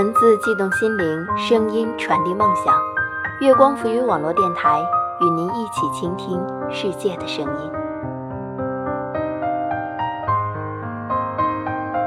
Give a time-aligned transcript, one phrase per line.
[0.00, 2.74] 文字悸动心灵，声音传递梦想。
[3.42, 4.82] 月光浮于网络电台，
[5.20, 7.70] 与您一起倾听世界的声音。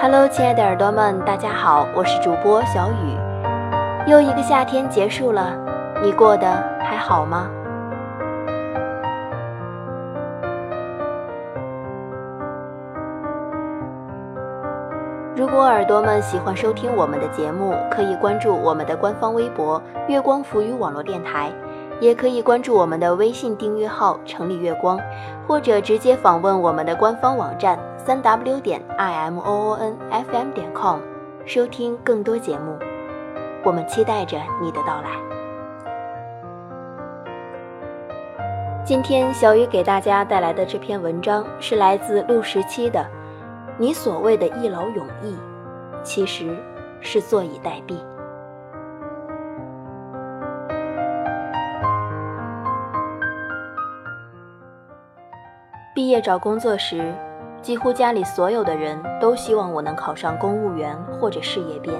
[0.00, 3.16] Hello，亲爱的耳朵们，大家好，我是主播小雨。
[4.10, 5.56] 又一个夏天结束了，
[6.02, 7.48] 你过得还好吗？
[15.36, 21.52] 如果耳朵们喜欢收听我们的节目，可以关注我们的官方微博“月光浮语网络电台”，
[22.00, 24.98] 也可以关注我们的微信订阅号“城里月光”，
[25.46, 31.00] 或者直接访问我们的官方网站三 w 点 i m o o n f m 点 com，
[31.44, 32.78] 收听更多节目。
[33.62, 35.10] 我们期待着你的到来。
[38.86, 43.04] 今天小雨给大家带来的这篇文章是来自陆十七的。
[43.78, 45.36] 你所谓的一劳永逸，
[46.02, 46.56] 其实
[47.00, 47.94] 是坐以待毙。
[55.94, 57.14] 毕业找工作时，
[57.60, 61.94] 几乎家里所有的人都希望我能考上公务员或者事业编。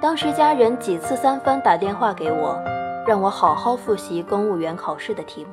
[0.00, 2.62] 当时家人几次三番打电话给我，
[3.06, 5.52] 让我好好复习公务员考试的题目，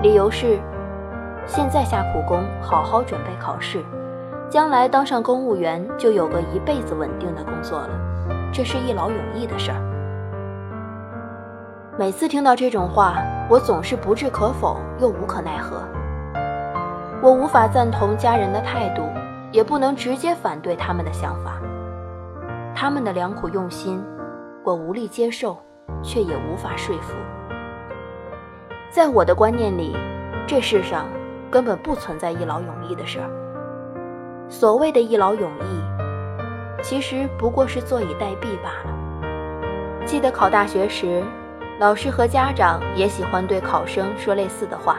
[0.00, 0.60] 理由是。
[1.46, 3.84] 现在下苦功，好好准备考试，
[4.48, 7.90] 将来当上公务员就有个一辈子稳定的工作了，
[8.52, 9.76] 这是一劳永逸的事儿。
[11.98, 15.82] 每次听到这种话，我总是不置可否又无可奈何。
[17.22, 19.02] 我无法赞同家人的态度，
[19.52, 21.60] 也不能直接反对他们的想法。
[22.74, 24.02] 他们的良苦用心，
[24.64, 25.56] 我无力接受，
[26.02, 27.14] 却也无法说服。
[28.90, 29.94] 在我的观念里，
[30.46, 31.06] 这世上。
[31.54, 33.30] 根本不存在一劳永逸的事儿。
[34.48, 40.04] 所谓的一劳永逸，其实不过是坐以待毙罢了。
[40.04, 41.22] 记得考大学时，
[41.78, 44.96] 老师和家长也喜欢对考生说类似的话。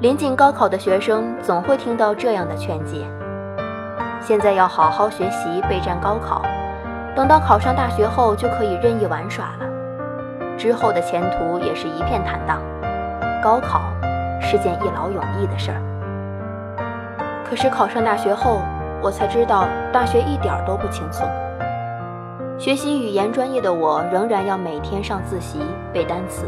[0.00, 3.06] 临近高考的学生总会听到这样的劝诫：
[4.20, 6.42] 现在要好好学习，备战高考，
[7.14, 12.60] 等到考上大学后就可以任意玩耍了，之后的前途也是一片坦荡。
[13.40, 13.82] 高考。
[14.40, 15.80] 是件一劳永逸的事儿。
[17.44, 18.60] 可是考上大学后，
[19.02, 21.28] 我才知道大学一点都不轻松。
[22.58, 25.60] 学习语言专业的我，仍然要每天上自习
[25.92, 26.46] 背单词。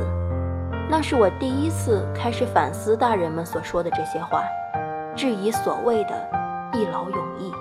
[0.88, 4.42] 那是我第一次开始反思大人们所说的这些话，
[5.16, 6.10] 质疑所谓的
[6.72, 7.52] “一劳永逸”。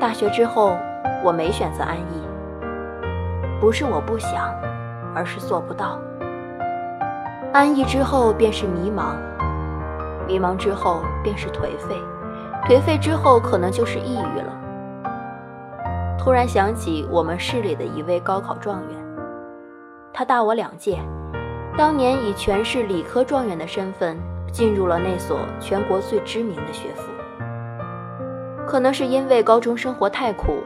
[0.00, 0.76] 大学之后，
[1.24, 2.22] 我没选择安逸，
[3.60, 4.54] 不是我不想，
[5.12, 5.98] 而是做不到。
[7.58, 9.16] 安逸之后便是迷茫，
[10.28, 12.00] 迷茫之后便是颓废，
[12.68, 14.56] 颓废之后可能就是抑郁了。
[16.16, 18.96] 突然想起我们市里的一位高考状元，
[20.12, 21.00] 他大我两届，
[21.76, 24.16] 当年以全市理科状元的身份
[24.52, 27.10] 进入了那所全国最知名的学府。
[28.68, 30.62] 可能是因为高中生活太苦，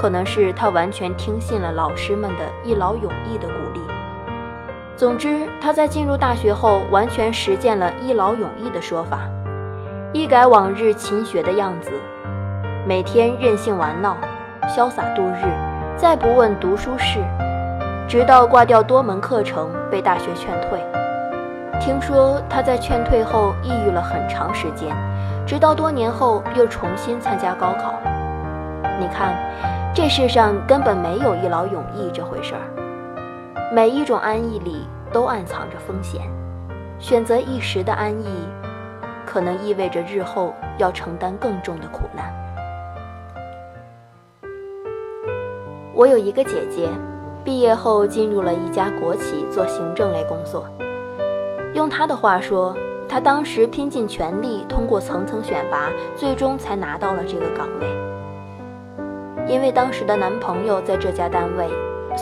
[0.00, 3.80] 可能是他完全听信了老师们的一劳永逸的鼓励。
[4.98, 9.20] 总之，他在进入大学后，完全实践了一劳永逸的说法，
[10.12, 11.92] 一改往日勤学的样子，
[12.84, 14.16] 每天任性玩闹，
[14.62, 15.44] 潇洒度日，
[15.96, 17.20] 再不问读书事，
[18.08, 20.80] 直到挂掉多门课程，被大学劝退。
[21.80, 24.92] 听说他在劝退后抑郁了很长时间，
[25.46, 27.94] 直到多年后又重新参加高考。
[28.98, 29.32] 你看，
[29.94, 32.77] 这世上根本没有一劳永逸这回事儿。
[33.70, 36.22] 每一种安逸里都暗藏着风险，
[36.98, 38.26] 选择一时的安逸，
[39.26, 42.32] 可能意味着日后要承担更重的苦难。
[45.94, 46.88] 我有一个姐姐，
[47.44, 50.66] 毕业后进入了一家国企做行政类工作。
[51.74, 52.74] 用她的话说，
[53.06, 57.86] 她当时拼尽全力，通过层层选拔，最终才拿到了这个岗位。
[59.46, 61.68] 因为当时的男朋友在这家单位。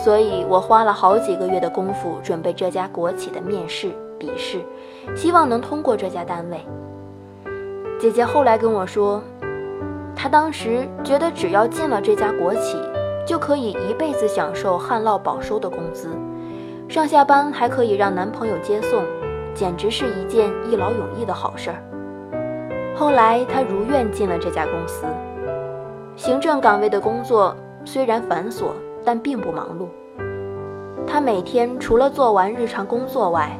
[0.03, 4.59] 所以我花了好几个月的功夫准备这家国企的面试、笔试，
[5.15, 6.59] 希望能通过这家单位。
[7.99, 9.21] 姐姐后来跟我说，
[10.15, 12.77] 她当时觉得只要进了这家国企，
[13.25, 16.09] 就可以一辈子享受旱涝保收的工资，
[16.87, 19.03] 上下班还可以让男朋友接送，
[19.53, 21.83] 简直是一件一劳永逸的好事儿。
[22.95, 25.05] 后来她如愿进了这家公司，
[26.15, 27.53] 行政岗位的工作
[27.83, 28.67] 虽然繁琐。
[29.07, 29.87] 但并不忙碌。
[31.07, 33.57] 她每天除了做完日常工作外，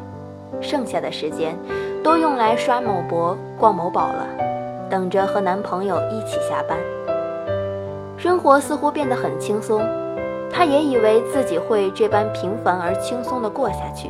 [0.59, 1.57] 剩下的时间
[2.03, 4.27] 都用来刷某博、逛某宝了，
[4.89, 6.77] 等着和男朋友一起下班。
[8.17, 9.81] 生活似乎变得很轻松，
[10.51, 14.09] 他也以为自己会这般平凡而轻松地过下去，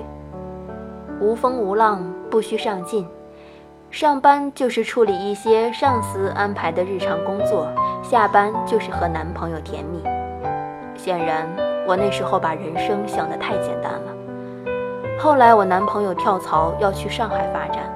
[1.19, 3.07] 无风无浪，不需上进，
[3.91, 7.67] 上班就是处理一些上司安排的日常工作，
[8.01, 10.01] 下班就是和男朋友甜蜜。
[11.07, 11.47] 显然，
[11.87, 14.11] 我那时候把人生想得太简单了。
[15.17, 17.89] 后来我男朋友跳槽要去上海发展，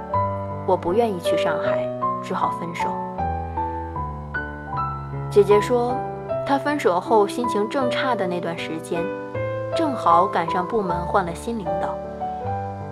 [0.65, 1.85] 我不愿意去上海，
[2.23, 2.87] 只好分手。
[5.29, 5.93] 姐姐说，
[6.47, 9.03] 她分手后心情正差的那段时间，
[9.75, 11.93] 正好赶上部门换了新领导。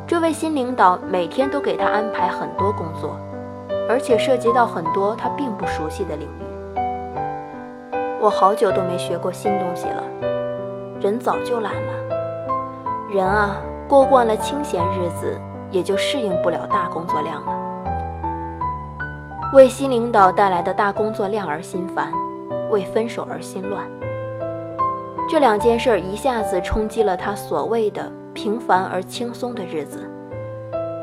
[0.05, 3.15] 这位新领导每天都给她安排很多工作，
[3.87, 6.48] 而且涉及到很多她并不熟悉的领域。
[8.21, 10.03] 我好久都没学过新东西了，
[10.99, 11.93] 人早就懒了。
[13.09, 13.55] 人啊，
[13.87, 15.39] 过惯了清闲日子，
[15.71, 17.53] 也就适应不了大工作量了。
[19.53, 22.11] 为新领导带来的大工作量而心烦，
[22.69, 23.85] 为分手而心乱。
[25.29, 30.11] 这两件事一下子冲击了他所谓的平凡而轻松的日子，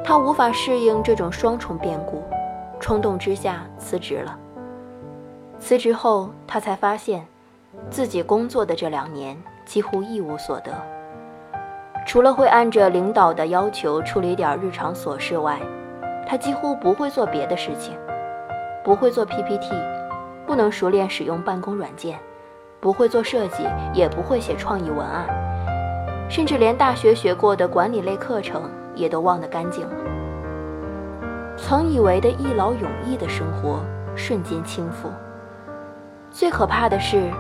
[0.05, 2.23] 他无法适应这种双重变故，
[2.79, 4.39] 冲动之下辞职了。
[5.67, 7.27] 辞职后，他才发现，
[7.91, 10.71] 自己工作的这两年几乎一无所得。
[12.07, 15.59] 除了会按着领导的要求处理点日常琐事外，
[16.25, 17.99] 他几乎不会做别的事情，
[18.85, 19.73] 不会做 PPT，
[20.47, 22.17] 不能熟练使用办公软件，
[22.79, 25.27] 不会做设计，也不会写创意文案，
[26.31, 29.97] 甚至连大学学过的管理类课程也都忘得干净了。
[31.57, 33.81] 曾以为的一劳永逸的生活，
[34.15, 35.11] 瞬间倾覆。
[36.37, 37.31] 最可怕的是，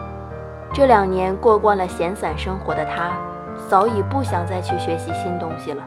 [0.72, 3.12] 这两年过惯了闲散生活的他，
[3.69, 5.87] 早已不想再去学习新东西了。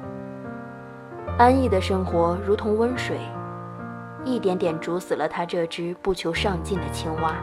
[1.35, 3.17] 安逸的生活如同温水，
[4.23, 7.33] 一点点煮死了他这只不求上进的青蛙，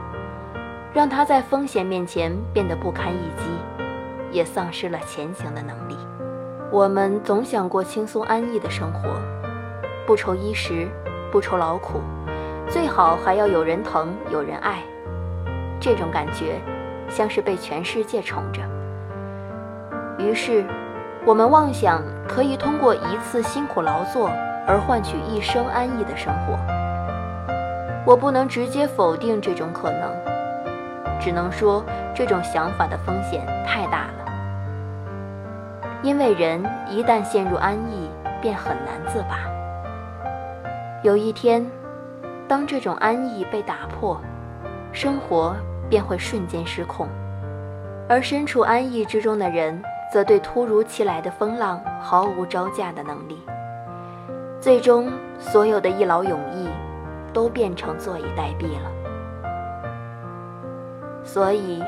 [0.95, 3.45] 让他在风险面前变得不堪一击，
[4.31, 5.97] 也丧失了前行的能力。
[6.71, 9.17] 我们总想过轻松安逸的生活，
[10.07, 10.87] 不愁衣食，
[11.33, 12.01] 不愁劳苦，
[12.69, 14.81] 最好还要有人疼，有人爱。
[15.81, 16.61] 这种感觉，
[17.09, 18.63] 像是被全世界宠着。
[20.19, 20.65] 于是，
[21.25, 24.31] 我们妄想可以通过一次辛苦劳作
[24.67, 26.59] 而换取一生安逸的生活。
[28.07, 30.11] 我不能直接否定这种可能，
[31.21, 31.85] 只能说
[32.15, 34.25] 这种想法的风险太大了。
[36.03, 38.09] 因为人一旦陷入安逸，
[38.41, 39.39] 便很难自拔。
[41.03, 41.69] 有一天，
[42.47, 44.21] 当这种安逸被打破，
[44.97, 45.55] 生活
[45.91, 47.07] 便会瞬间失控，
[48.09, 49.79] 而身处安逸之中的人，
[50.11, 53.43] 则对突如其来的风浪毫无招架的能力。
[54.59, 56.71] 最终，所有的一劳永逸，
[57.31, 58.91] 都变成坐以待毙了。
[61.23, 61.85] 所以，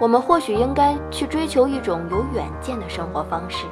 [0.00, 3.66] 我们或许应该去追求一种有远见的生活方式，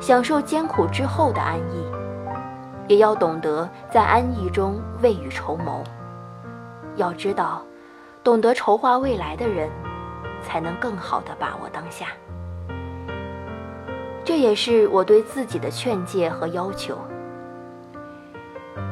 [0.00, 1.86] 享受艰苦之后的安逸，
[2.88, 5.84] 也要懂得在安逸中未雨绸缪。
[6.96, 7.62] 要知道。
[8.26, 9.70] 懂得筹划未来的人，
[10.42, 12.06] 才能更好的把握当下。
[14.24, 16.98] 这也是我对自己的劝诫和要求。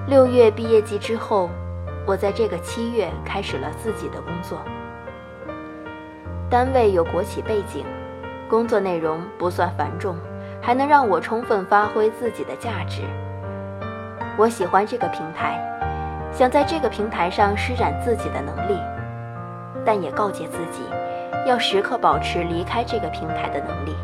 [0.07, 1.51] 六月毕业季之后，
[2.07, 4.57] 我在这个七月开始了自己的工作。
[6.49, 7.85] 单位有国企背景，
[8.49, 10.17] 工作内容不算繁重，
[10.63, 13.03] 还能让我充分发挥自己的价值。
[14.37, 15.59] 我喜欢这个平台，
[16.33, 18.79] 想在这个平台上施展自己的能力。
[19.85, 20.83] 但也告诫自己，
[21.47, 23.95] 要时刻保持离开这个平台的能力。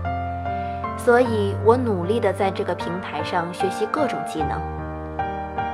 [0.97, 4.61] 所以我努力地在这个平台上学习各种技能，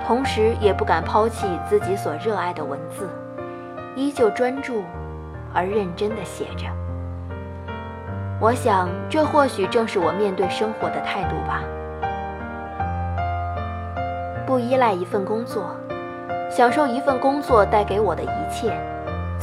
[0.07, 3.09] 同时也不敢抛弃自己所热爱的文字，
[3.97, 4.85] 依旧专注
[5.53, 6.67] 而认真地写着。
[8.41, 11.63] 我想，这或许正是我面对生活的态度吧。
[14.47, 15.75] 不依赖一份工作，
[16.49, 18.79] 享受一份工作带给我的一切。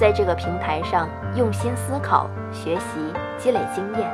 [0.03, 4.11] 在这个平台上用心思考、学习、积累经验，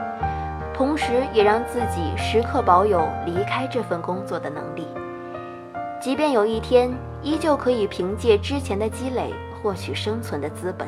[0.71, 4.87] 同时也让自己时刻保有离开这份工作的能力。
[5.99, 6.93] 即便有一天
[7.23, 10.87] 依旧可以凭借之前的积累获取生存的资本，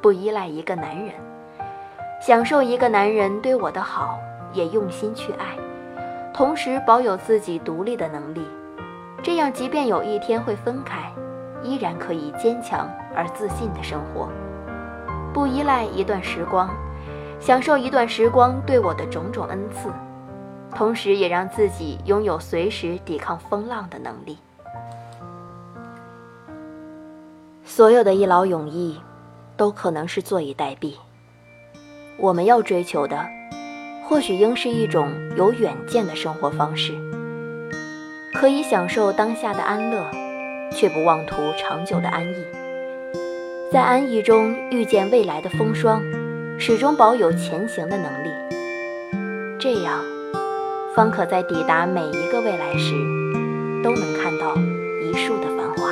[0.00, 1.14] 不依赖一个男人，
[2.20, 4.18] 享受一个男人对我的好，
[4.52, 5.56] 也用心去爱，
[6.34, 8.42] 同时保有自己独立的能力。
[9.22, 11.08] 这样，即便有一天会分开。
[11.62, 14.28] 依然可以坚强而自信的生活，
[15.32, 16.70] 不依赖一段时光，
[17.40, 19.90] 享受一段时光对我的种种恩赐，
[20.74, 24.38] 同时也让自己拥有随时抵抗风浪的能力。
[27.64, 29.00] 所有的一劳永逸，
[29.56, 30.94] 都可能是坐以待毙。
[32.18, 33.26] 我们要追求的，
[34.06, 36.92] 或许应是一种有远见的生活方式，
[38.34, 40.10] 可以享受当下的安乐，
[40.72, 42.44] 却不妄图长久的安逸，
[43.72, 46.02] 在安逸中遇见未来的风霜，
[46.58, 48.30] 始终保有前行的能力。
[49.60, 50.04] 这样，
[50.92, 52.92] 方可在抵达每一个未来时，
[53.84, 54.56] 都能看到
[55.04, 55.88] 一树的繁华。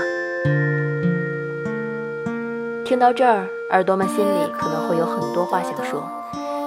[2.84, 6.02] 听到这儿，耳朵们心里可能会有很多话想说，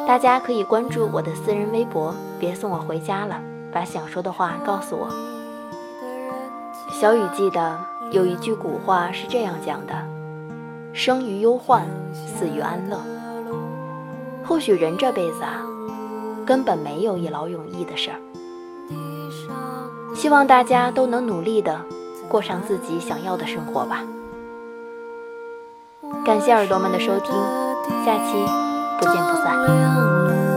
[0.08, 5.10] 大家可以关注我的私人微博，别送我回家了，把想说的话告诉我。
[6.90, 7.78] 小雨记得
[8.12, 9.94] 有一句古话是这样讲的：
[10.94, 13.00] 生于忧患，死于安乐。
[14.46, 15.66] 或许人这辈子啊。
[16.44, 18.18] 根本没有一劳永逸的事儿。
[20.16, 21.80] 希望大家都能努力的
[22.28, 24.04] 过上自己想要的生活吧。
[26.26, 27.32] 感谢耳朵们的收听，
[28.04, 28.34] 下期
[29.00, 30.51] 不见不散。